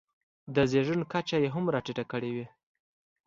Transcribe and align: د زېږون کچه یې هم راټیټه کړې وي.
د 0.55 0.57
زېږون 0.71 1.01
کچه 1.11 1.37
یې 1.43 1.49
هم 1.55 1.65
راټیټه 1.73 2.03
کړې 2.11 2.31
وي. 2.35 2.45